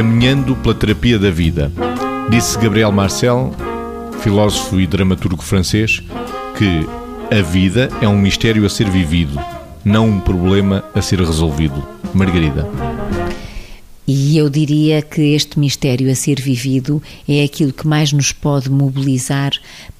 [0.00, 1.70] Caminhando pela terapia da vida.
[2.30, 3.54] Disse Gabriel Marcel,
[4.22, 6.02] filósofo e dramaturgo francês,
[6.56, 6.86] que
[7.30, 9.38] a vida é um mistério a ser vivido,
[9.84, 11.86] não um problema a ser resolvido.
[12.14, 12.66] Margarida.
[14.08, 18.70] E eu diria que este mistério a ser vivido é aquilo que mais nos pode
[18.70, 19.52] mobilizar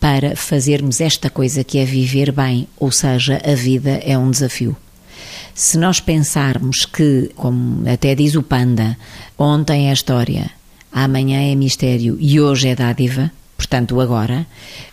[0.00, 4.76] para fazermos esta coisa que é viver bem, ou seja, a vida é um desafio.
[5.54, 8.98] Se nós pensarmos que, como até diz o Panda,
[9.38, 10.50] ontem é história,
[10.92, 14.44] amanhã é mistério e hoje é dádiva, portanto, agora,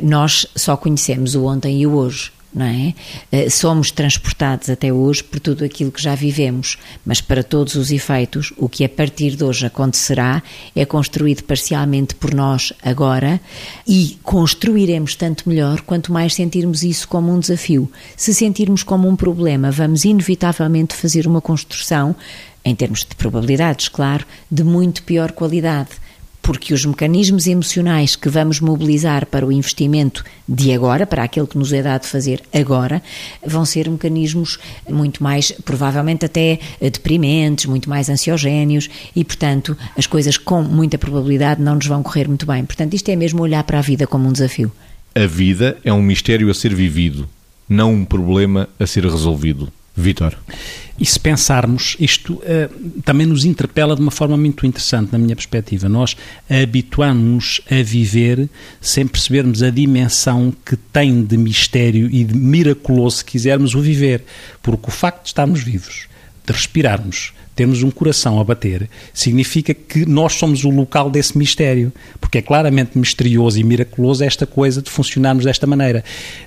[0.00, 2.94] nós só conhecemos o ontem e o hoje não é?
[3.32, 7.90] Eh, somos transportados até hoje por tudo aquilo que já vivemos, mas para todos os
[7.90, 10.42] efeitos, o que a partir de hoje acontecerá
[10.76, 13.40] é construído parcialmente por nós agora
[13.86, 17.90] e construiremos tanto melhor quanto mais sentirmos isso como um desafio.
[18.16, 22.14] Se sentirmos como um problema, vamos inevitavelmente fazer uma construção
[22.64, 26.03] em termos de probabilidades, claro, de muito pior qualidade
[26.44, 31.56] porque os mecanismos emocionais que vamos mobilizar para o investimento de agora, para aquilo que
[31.56, 33.02] nos é dado fazer agora,
[33.44, 40.36] vão ser mecanismos muito mais, provavelmente até deprimentes, muito mais ansiogénios e, portanto, as coisas
[40.36, 42.62] com muita probabilidade não nos vão correr muito bem.
[42.62, 44.70] Portanto, isto é mesmo olhar para a vida como um desafio.
[45.14, 47.26] A vida é um mistério a ser vivido,
[47.66, 49.72] não um problema a ser resolvido.
[49.96, 50.36] Vitor.
[50.98, 55.34] E se pensarmos, isto uh, também nos interpela de uma forma muito interessante, na minha
[55.34, 55.88] perspectiva.
[55.88, 56.16] Nós
[56.48, 58.48] habituamos-nos a viver
[58.80, 64.24] sem percebermos a dimensão que tem de mistério e de miraculoso, se quisermos, o viver.
[64.62, 66.06] Porque o facto de estarmos vivos,
[66.46, 71.92] de respirarmos, termos um coração a bater, significa que nós somos o local desse mistério,
[72.20, 76.04] porque é claramente misterioso e miraculoso esta coisa de funcionarmos desta maneira.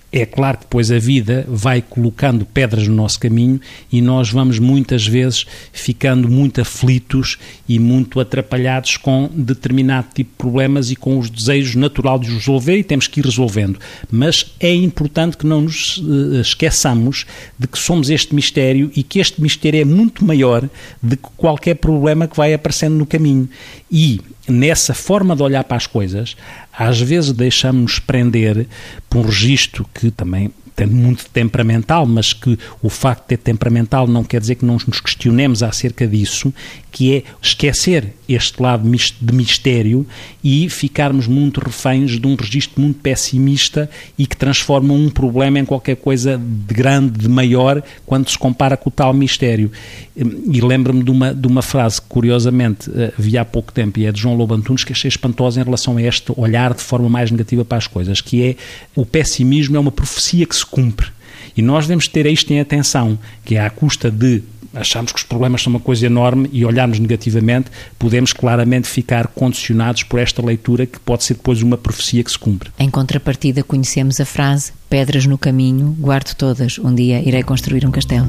[0.09, 3.59] É claro que depois a vida vai colocando pedras no nosso caminho
[3.91, 10.38] e nós vamos muitas vezes ficando muito aflitos e muito atrapalhados com determinado tipo de
[10.38, 13.79] problemas e com os desejos natural de os resolver e temos que ir resolvendo.
[14.09, 17.25] Mas é importante que não nos uh, esqueçamos
[17.59, 20.69] de que somos este mistério e que este mistério é muito maior
[21.02, 23.50] que qualquer problema que vai aparecendo no caminho.
[23.91, 26.35] E nessa forma de olhar para as coisas,
[26.72, 28.68] às vezes deixamos-nos prender
[29.09, 30.52] por um registro que também
[30.85, 34.99] muito temperamental, mas que o facto de ter temperamental não quer dizer que não nos
[34.99, 36.53] questionemos acerca disso,
[36.91, 38.89] que é esquecer este lado
[39.21, 40.05] de mistério
[40.43, 45.65] e ficarmos muito reféns de um registro muito pessimista e que transforma um problema em
[45.65, 49.71] qualquer coisa de grande, de maior, quando se compara com o tal mistério.
[50.15, 54.05] E lembro-me de uma, de uma frase que, curiosamente, eh, vi há pouco tempo, e
[54.05, 57.07] é de João Lobo Antunes, que achei espantosa em relação a este olhar de forma
[57.07, 58.55] mais negativa para as coisas, que é
[58.95, 61.07] o pessimismo é uma profecia que se cumpre.
[61.55, 65.23] E nós devemos ter isto em atenção, que é à custa de acharmos que os
[65.23, 70.85] problemas são uma coisa enorme e olharmos negativamente, podemos claramente ficar condicionados por esta leitura
[70.85, 72.69] que pode ser depois uma profecia que se cumpre.
[72.77, 77.91] Em contrapartida, conhecemos a frase: Pedras no caminho, guardo todas, um dia irei construir um
[77.91, 78.27] castelo.